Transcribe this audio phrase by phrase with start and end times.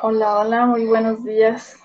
[0.00, 1.76] Hola, hola, muy buenos días.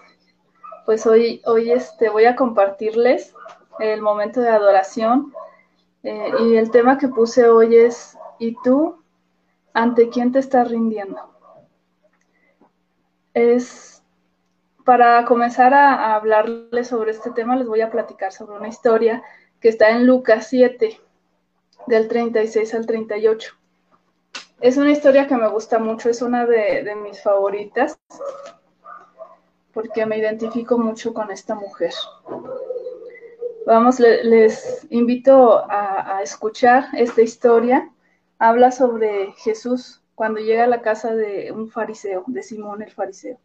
[0.85, 3.33] Pues hoy, hoy este, voy a compartirles
[3.79, 5.33] el momento de adoración
[6.03, 9.01] eh, y el tema que puse hoy es, ¿y tú
[9.73, 11.21] ante quién te estás rindiendo?
[13.33, 14.03] Es
[14.85, 19.23] para comenzar a, a hablarles sobre este tema, les voy a platicar sobre una historia
[19.59, 20.99] que está en Lucas 7,
[21.87, 23.62] del 36 al 38.
[24.63, 27.99] Es una historia que me gusta mucho, es una de, mis favoritas,
[29.73, 31.91] porque me identifico mucho con esta mujer.
[33.67, 37.91] Vamos, les invito a, escuchar esta historia.
[38.39, 43.37] Habla sobre Jesús cuando llega a la casa de un fariseo, de Simón el fariseo.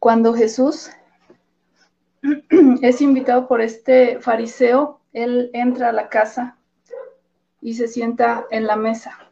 [0.00, 0.90] Cuando Jesús
[2.82, 6.58] es invitado por este fariseo, él entra a la casa
[7.60, 9.23] y se sienta en la mesa.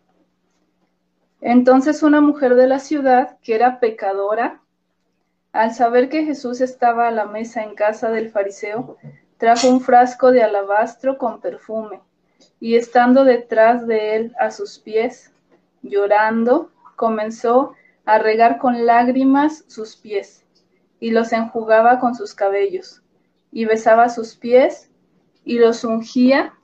[1.45, 4.61] Entonces una mujer de la ciudad, que era pecadora,
[5.53, 8.97] al saber que Jesús estaba a la mesa en casa del fariseo,
[9.39, 12.01] trajo un frasco de alabastro con perfume,
[12.61, 15.33] y estando detrás de él a sus pies,
[15.83, 17.75] llorando, comenzó
[18.05, 20.45] a regar con lágrimas sus pies,
[21.01, 23.03] y los enjugaba con sus cabellos,
[23.51, 24.93] y besaba sus pies,
[25.45, 26.55] y los ungía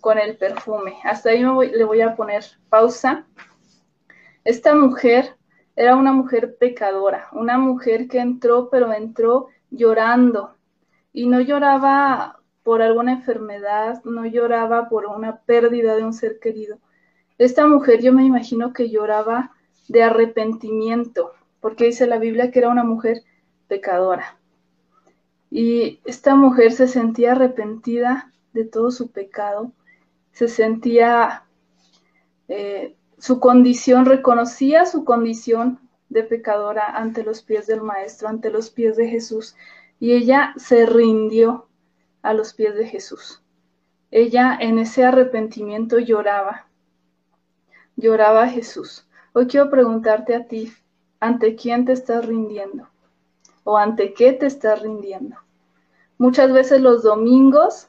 [0.00, 0.94] con el perfume.
[1.04, 3.26] Hasta ahí le voy a poner pausa
[4.44, 5.36] esta mujer
[5.76, 10.54] era una mujer pecadora, una mujer que entró, pero entró llorando.
[11.12, 16.78] Y no lloraba por alguna enfermedad, no lloraba por una pérdida de un ser querido.
[17.38, 19.52] Esta mujer yo me imagino que lloraba
[19.88, 23.22] de arrepentimiento, porque dice la Biblia que era una mujer
[23.68, 24.38] pecadora.
[25.50, 29.72] Y esta mujer se sentía arrepentida de todo su pecado,
[30.32, 31.44] se sentía
[32.48, 38.70] eh, su condición, reconocía su condición de pecadora ante los pies del Maestro, ante los
[38.70, 39.56] pies de Jesús,
[39.98, 41.68] y ella se rindió
[42.22, 43.42] a los pies de Jesús.
[44.10, 46.68] Ella en ese arrepentimiento lloraba,
[47.96, 49.08] lloraba a Jesús.
[49.32, 50.72] Hoy quiero preguntarte a ti,
[51.20, 52.88] ¿ante quién te estás rindiendo?
[53.64, 55.36] ¿O ante qué te estás rindiendo?
[56.18, 57.88] Muchas veces los domingos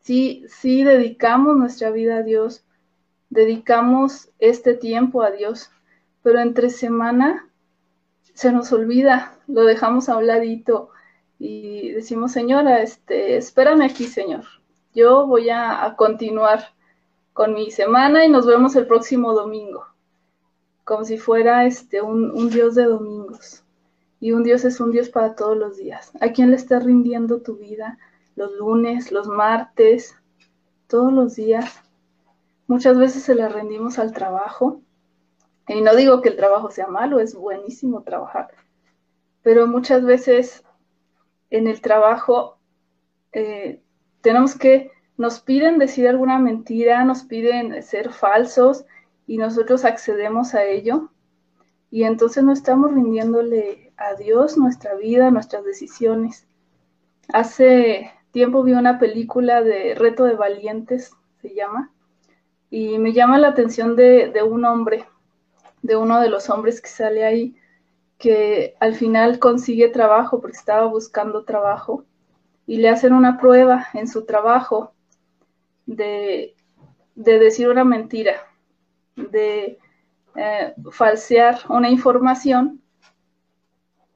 [0.00, 2.64] sí, sí dedicamos nuestra vida a Dios,
[3.30, 5.70] dedicamos este tiempo a Dios,
[6.22, 7.48] pero entre semana
[8.34, 10.90] se nos olvida, lo dejamos a un ladito
[11.38, 14.44] y decimos, señora, este, espérame aquí, Señor.
[14.92, 16.74] Yo voy a, continuar
[17.32, 19.86] con mi semana y nos vemos el próximo domingo,
[20.84, 23.64] como si fuera este, un, un Dios de domingos.
[24.20, 26.12] Y un Dios es un Dios para todos los días.
[26.20, 27.98] ¿A quién le estás rindiendo tu vida?
[28.36, 30.14] Los lunes, los martes,
[30.88, 31.80] todos los días.
[32.70, 34.80] Muchas veces se le rendimos al trabajo.
[35.66, 38.46] Y no digo que el trabajo sea malo, es buenísimo trabajar.
[39.42, 40.62] Pero muchas veces
[41.50, 42.60] en el trabajo
[43.32, 43.82] eh,
[44.20, 48.84] tenemos que, nos piden decir alguna mentira, nos piden ser falsos
[49.26, 51.10] y nosotros accedemos a ello.
[51.90, 56.46] Y entonces no estamos rindiéndole a Dios nuestra vida, nuestras decisiones.
[57.32, 61.10] Hace tiempo vi una película de Reto de Valientes,
[61.42, 61.90] se llama,
[62.70, 65.04] y me llama la atención de, un hombre,
[65.82, 67.56] de uno de los hombres que sale ahí,
[68.16, 72.04] que al final consigue trabajo porque estaba buscando trabajo
[72.66, 74.92] y le hacen una prueba en su trabajo
[75.86, 76.54] de,
[77.16, 78.36] decir una mentira,
[79.16, 79.78] de
[80.36, 82.80] eh, falsear una información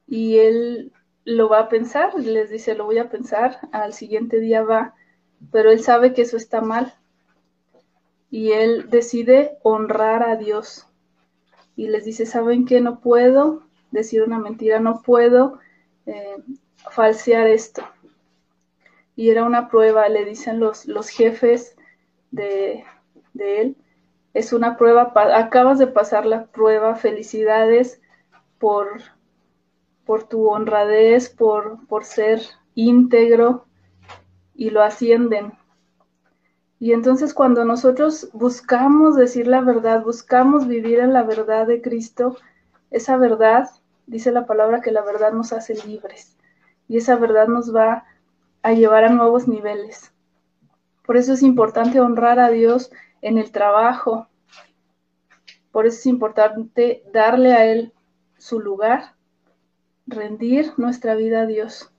[0.07, 0.93] y él
[1.25, 4.95] lo va a pensar, les dice, lo voy a pensar, al siguiente día va,
[5.51, 6.95] pero él sabe que eso está mal
[8.31, 10.87] y él decide honrar a Dios.
[11.77, 12.81] Y les dice, ¿saben qué?
[12.81, 15.59] No puedo decir una mentira, no puedo
[16.07, 16.37] eh,
[16.91, 17.83] falsear esto.
[19.17, 21.77] Y era una prueba, le dicen los, los jefes
[22.31, 22.85] de,
[23.39, 23.77] él,
[24.33, 28.01] es una prueba, acabas de pasar la prueba, felicidades
[28.59, 29.01] por,
[30.05, 32.43] por tu honradez, por, por ser
[32.75, 33.67] íntegro,
[34.57, 35.53] y lo ascienden
[36.85, 42.37] y entonces cuando nosotros buscamos decir la verdad, buscamos vivir en la verdad de Cristo,
[42.91, 43.71] esa verdad,
[44.07, 46.37] dice la palabra que la verdad nos hace libres
[46.87, 48.05] y esa verdad nos va
[48.63, 50.13] a llevar a nuevos niveles.
[51.07, 52.91] Por eso es importante honrar a Dios
[53.23, 54.29] en el trabajo.
[55.73, 57.95] Por eso es importante darle a Él
[58.37, 59.15] su lugar,
[60.07, 61.94] rendir nuestra vida a Dios.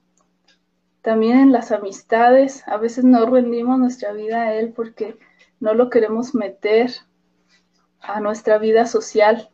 [1.06, 5.16] También en las amistades, a veces no rendimos nuestra vida a Él porque
[5.60, 6.90] no lo queremos meter
[8.00, 9.48] a nuestra vida social.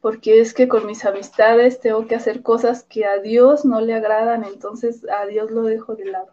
[0.00, 3.92] porque es que con mis amistades tengo que hacer cosas que a Dios no le
[3.92, 6.30] agradan, entonces a Dios lo dejo de lado.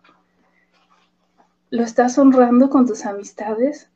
[1.70, 3.92] ¿Lo estás honrando con tus amistades?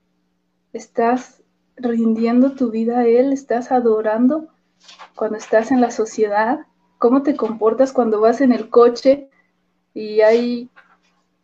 [0.73, 1.41] ¿Estás
[1.77, 3.31] rindiendo tu vida a Él?
[3.31, 4.49] ¿Estás adorando
[5.15, 6.65] cuando estás en la sociedad?
[6.97, 9.29] ¿Cómo te comportas cuando vas en el coche
[9.93, 10.69] y hay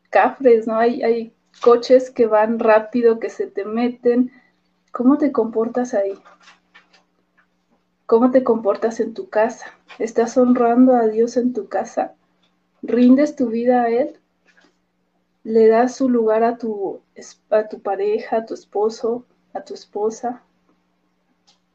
[0.09, 0.77] cafres, ¿no?
[0.77, 4.31] Hay, coches que van rápido, que se te meten.
[4.91, 6.13] ¿Cómo te comportas ahí?
[8.05, 9.65] ¿Cómo te comportas en tu casa?
[9.97, 12.13] ¿Estás honrando a Dios en tu casa?
[12.83, 14.19] ¿Rindes tu vida a Él?
[15.43, 17.01] ¿Le das su lugar a tu,
[17.49, 20.43] a tu pareja, a tu esposo, a tu esposa?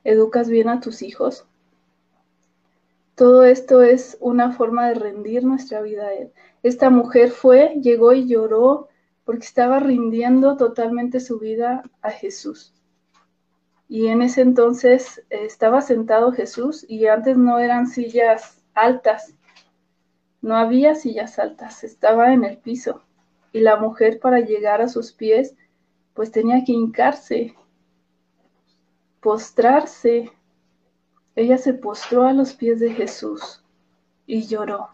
[0.04, 1.44] ¿Educas bien a tus hijos?
[3.14, 6.32] Todo esto es una forma de rendir nuestra vida a Él.
[6.62, 8.88] Esta mujer fue, llegó y lloró
[9.24, 12.74] porque estaba rindiendo totalmente su vida a Jesús.
[13.88, 19.34] Y en ese entonces eh, estaba sentado Jesús y antes no eran sillas altas,
[20.40, 23.02] no había sillas altas, estaba en el piso.
[23.52, 25.54] Y la mujer para llegar a sus pies,
[26.14, 27.54] pues tenía que hincarse,
[29.20, 30.32] postrarse.
[31.34, 33.62] Ella se postró a los pies de Jesús
[34.26, 34.88] y lloró.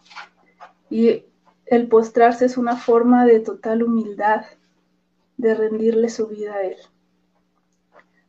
[0.89, 1.25] Y
[1.65, 4.45] el postrarse es una forma de total humildad,
[5.37, 6.77] de rendirle su vida a Él.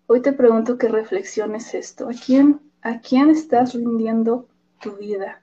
[0.07, 2.09] Hoy te pregunto que reflexiones esto.
[2.09, 4.49] ¿A quién, ¿A quién estás rindiendo
[4.81, 5.43] tu vida?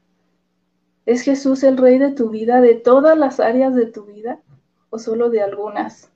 [1.05, 4.41] ¿Es Jesús el rey de tu vida, de todas las áreas de tu vida
[4.89, 6.11] o solo de algunas?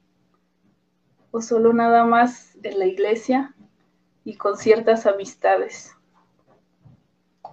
[1.32, 3.56] ¿O solo nada más en la iglesia
[4.26, 5.96] y con ciertas amistades?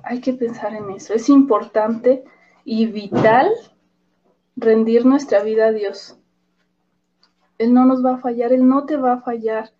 [0.02, 1.14] Hay que pensar en eso.
[1.14, 2.24] Es importante
[2.64, 3.50] y vital
[4.56, 6.18] rendir nuestra vida a Dios.
[7.58, 9.72] Él no nos va a fallar, Él no te va a fallar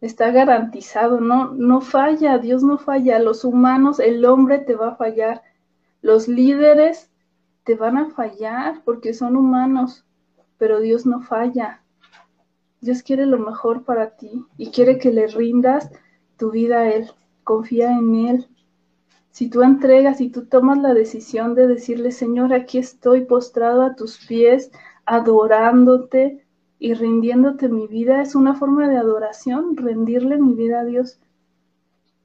[0.00, 4.96] está garantizado, no, no falla, Dios no falla, los humanos, el hombre te va a
[4.96, 5.42] fallar,
[6.02, 7.10] los líderes
[7.64, 10.04] te van a fallar porque son humanos,
[10.58, 11.82] pero Dios no falla.
[12.80, 15.90] Dios quiere lo mejor para ti y quiere que le rindas
[16.36, 17.10] tu vida a Él,
[17.42, 18.48] confía en Él.
[19.36, 23.94] Si tú entregas y tú tomas la decisión de decirle, Señor, aquí estoy postrado a
[23.94, 24.70] tus pies,
[25.04, 26.46] adorándote,
[26.78, 31.20] y rindiéndote mi vida es una forma de adoración, rendirle mi vida a Dios.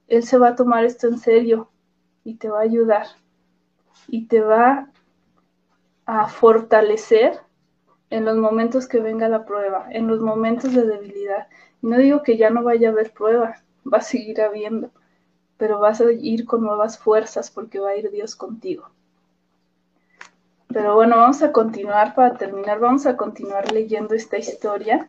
[0.07, 1.69] Él se va a tomar esto en serio
[2.23, 3.07] y te va a ayudar
[4.07, 4.89] y te va
[6.05, 7.41] a fortalecer
[8.09, 11.49] en los momentos que venga la prueba, en los momentos de debilidad.
[11.81, 13.55] No digo que ya no vaya a haber prueba,
[13.85, 14.91] va a seguir habiendo,
[15.61, 18.89] pero vas a ir con nuevas fuerzas porque va a ir Dios contigo.
[20.69, 25.07] Pero bueno, vamos a continuar para terminar, vamos a continuar leyendo esta historia.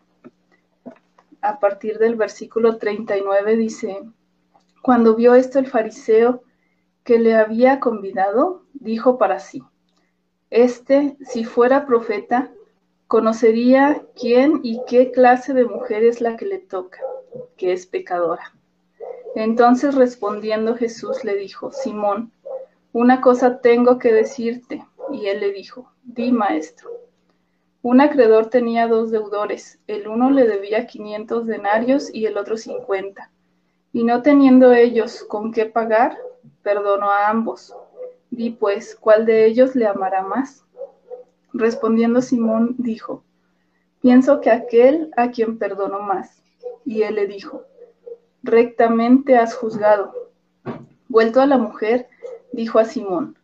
[1.41, 4.03] A partir del versículo 39 dice,
[4.83, 6.43] cuando vio esto el fariseo
[7.03, 9.63] que le había convidado, dijo para sí,
[10.51, 12.53] este, si fuera profeta,
[13.07, 16.99] conocería quién y qué clase de mujer es la que le toca,
[17.57, 18.53] que es pecadora.
[19.35, 22.33] Entonces respondiendo Jesús le dijo, Simón,
[22.93, 24.85] una cosa tengo que decirte.
[25.11, 26.91] Y él le dijo, di maestro.
[27.83, 33.31] Un acreedor tenía dos deudores, el uno le debía quinientos denarios y el otro cincuenta.
[33.93, 36.17] Y no teniendo ellos con qué pagar,
[36.63, 37.75] perdonó a ambos.
[38.31, 40.65] Di pues, ¿cuál de ellos le amará más?
[41.53, 43.25] Respondiendo Simón dijo,
[44.01, 46.43] pienso que aquel a quien perdonó más.
[46.85, 47.65] Y él le dijo,
[48.43, 50.31] rectamente has juzgado.
[51.09, 52.09] Vuelto a la mujer,
[52.53, 53.39] dijo a Simón,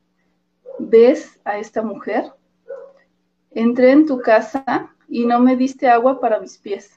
[0.78, 2.32] ¿ves a esta mujer?
[3.50, 6.92] Entré en tu casa y no me diste agua para mis pies,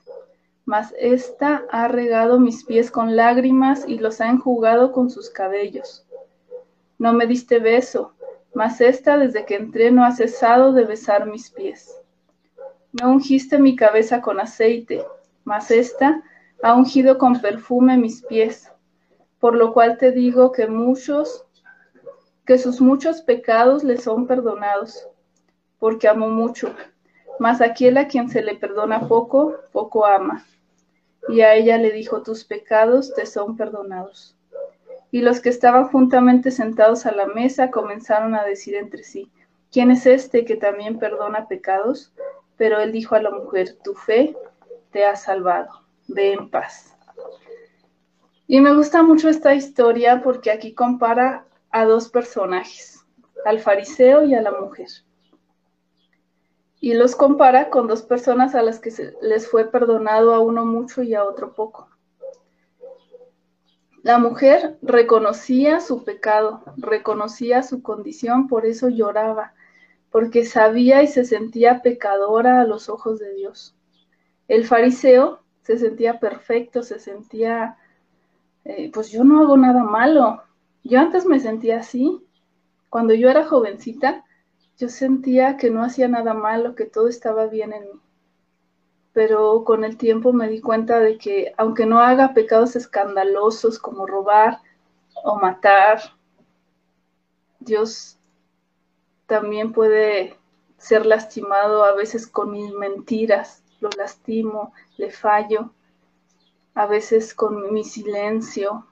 [0.66, 6.06] mas ésta ha regado mis pies con lágrimas y los ha enjugado con sus cabellos.
[6.98, 8.14] No me diste beso,
[8.54, 11.98] mas ésta desde que entré no ha cesado de besar mis pies.
[13.02, 15.04] No ungiste mi cabeza con aceite,
[15.46, 16.22] mas ésta
[16.64, 18.72] ha ungido con perfume mis pies,
[19.40, 21.46] por lo cual te digo que muchos
[22.46, 25.08] que sus muchos pecados le son perdonados,
[25.80, 26.74] porque amó mucho.
[27.40, 30.46] Mas aquel a quien se le perdona poco, poco ama.
[31.30, 34.36] Y a ella le dijo, tus pecados te son perdonados.
[35.12, 39.32] Y los que estaban juntamente sentados a la mesa comenzaron a decir entre sí,
[39.72, 42.14] ¿quién es este que también perdona pecados?
[42.58, 44.36] Pero él dijo a la mujer, tu fe
[44.92, 46.96] te ha salvado, ve en paz.
[48.48, 53.06] Y me gusta mucho esta historia porque aquí compara a dos personajes,
[53.46, 54.90] al fariseo y a la mujer.
[56.80, 60.66] Y los compara con dos personas a las que se les fue perdonado a uno
[60.66, 61.90] mucho y a otro poco.
[64.04, 69.54] La mujer reconocía su pecado, reconocía su condición, por eso lloraba,
[70.10, 73.76] porque sabía y se sentía pecadora a los ojos de Dios.
[74.48, 77.78] El fariseo se sentía perfecto, se sentía,
[78.66, 80.44] eh, pues yo no hago nada malo.
[80.84, 82.22] Yo antes me sentía así.
[82.90, 84.26] Cuando yo era jovencita,
[84.78, 88.02] yo sentía que no hacía nada malo, que todo estaba bien en mí
[89.14, 94.06] pero con el tiempo me di cuenta de que aunque no haga pecados escandalosos como
[94.06, 94.62] robar
[95.24, 96.00] o matar,
[97.60, 98.18] Dios
[99.26, 100.38] también puede
[100.78, 105.74] ser lastimado a veces con mis mentiras, lo lastimo, le fallo,
[106.74, 108.88] a veces con mi silencio,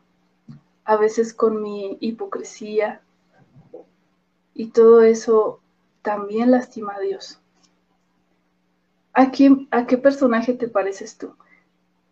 [0.83, 3.01] a veces con mi hipocresía,
[4.53, 5.61] y todo eso
[6.01, 7.39] también lastima a Dios.
[9.13, 11.33] ¿A, qué personaje te pareces tú?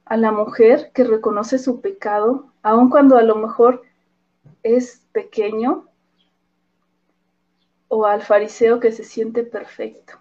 [0.06, 3.84] ¿A la mujer que reconoce su pecado, aun cuando a lo mejor
[4.64, 5.88] es pequeño?
[7.90, 10.20] ¿O al fariseo que se siente perfecto?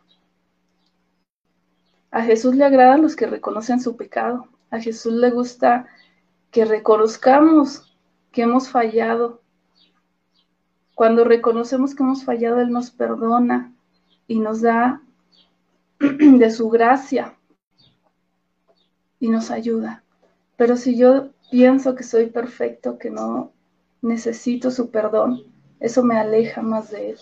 [2.10, 4.48] A Jesús le agradan los que reconocen su pecado.
[4.70, 5.86] A Jesús le gusta
[6.50, 7.96] que reconozcamos
[8.32, 9.42] que hemos fallado.
[10.94, 13.74] Cuando reconocemos que hemos fallado, Él nos perdona
[14.26, 15.02] y nos da
[15.98, 17.36] de su gracia
[19.18, 20.04] y nos ayuda.
[20.56, 23.52] Pero si yo pienso que soy perfecto, que no
[24.00, 25.42] necesito su perdón,
[25.80, 27.18] eso me aleja más de Él.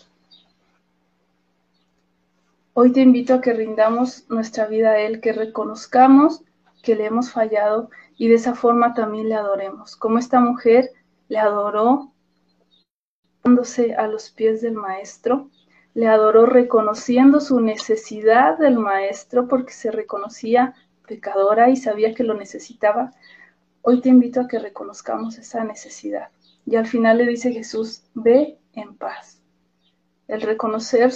[2.77, 6.43] Hoy te invito a que rindamos nuestra vida a Él, que reconozcamos
[6.83, 9.95] que le hemos fallado y de esa forma también le adoremos.
[9.95, 10.91] Como esta mujer
[11.29, 12.13] le adoró
[13.45, 15.51] dándose a los pies del Maestro,
[15.95, 20.75] le adoró reconociendo su necesidad del maestro porque se reconocía
[21.07, 23.13] pecadora y sabía que lo necesitaba.
[23.83, 26.31] Hoy te invito a que reconozcamos esa necesidad.
[26.67, 29.41] Y al final le dice Jesús, ve en paz.
[30.27, 31.13] El reconocer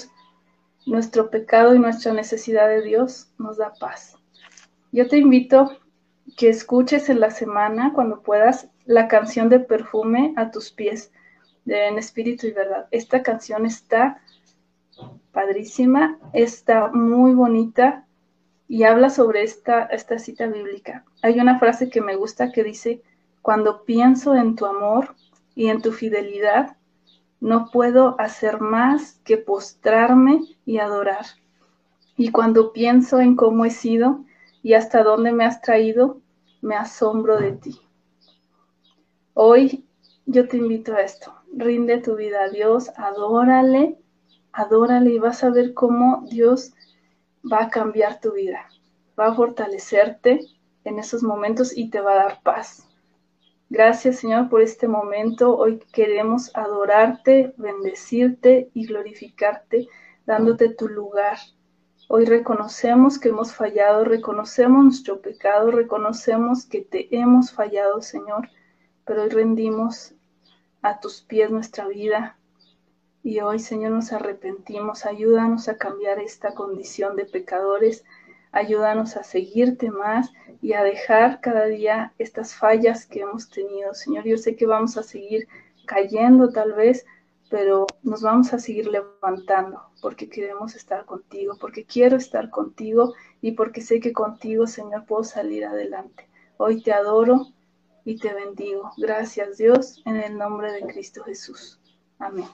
[0.88, 4.16] nuestro pecado y nuestra necesidad de Dios nos da paz.
[4.90, 5.71] Yo te invito
[6.37, 11.12] que escuches en la semana, cuando puedas, la canción de perfume a tus pies,
[11.64, 12.88] de En Espíritu y Verdad.
[12.90, 14.23] Esta canción está
[15.33, 18.07] padrísima, está muy bonita
[18.66, 21.04] y habla sobre esta, esta cita bíblica.
[21.23, 23.02] Hay una frase que me gusta que dice,
[23.42, 25.14] cuando pienso en tu amor
[25.54, 26.77] y en tu fidelidad,
[27.40, 31.26] no puedo hacer más que postrarme y adorar.
[32.16, 34.25] Y cuando pienso en cómo he sido
[34.62, 36.21] y hasta dónde me has traído,
[36.61, 37.80] me asombro de ti.
[39.35, 39.87] Hoy
[40.26, 41.33] yo te invito a esto.
[41.52, 43.99] Rinde tu vida a Dios, adórale
[44.59, 46.73] adórale y vas a ver cómo Dios
[47.50, 48.68] va a cambiar tu vida,
[49.18, 50.40] va a fortalecerte
[50.85, 52.88] en esos momentos y te va a dar paz.
[53.70, 55.54] Gracias Señor por este momento.
[55.56, 59.88] Hoy queremos adorarte, bendecirte y glorificarte,
[60.25, 61.37] dándote tu lugar.
[62.08, 68.48] Hoy reconocemos que hemos fallado, reconocemos nuestro pecado, reconocemos que te hemos fallado, Señor,
[69.04, 70.14] pero hoy rendimos
[70.80, 72.38] a tus pies nuestra vida,
[73.22, 75.04] y hoy, Señor, nos arrepentimos.
[75.04, 78.04] Ayúdanos a cambiar esta condición de pecadores.
[78.52, 83.94] Ayúdanos a seguirte más y a dejar cada día estas fallas que hemos tenido.
[83.94, 85.46] Señor, yo sé que vamos a seguir
[85.86, 87.04] cayendo tal vez,
[87.50, 93.52] pero nos vamos a seguir levantando porque queremos estar contigo, porque quiero estar contigo y
[93.52, 96.28] porque sé que contigo, Señor, puedo salir adelante.
[96.56, 97.48] Hoy te adoro
[98.04, 98.90] y te bendigo.
[98.96, 101.80] Gracias Dios, en el nombre de Cristo Jesús.
[102.18, 102.46] Amén.